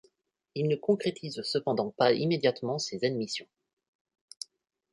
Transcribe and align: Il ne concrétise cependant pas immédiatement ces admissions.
Il 0.55 0.67
ne 0.67 0.75
concrétise 0.75 1.43
cependant 1.43 1.91
pas 1.91 2.11
immédiatement 2.11 2.79
ces 2.79 3.05
admissions. 3.05 3.45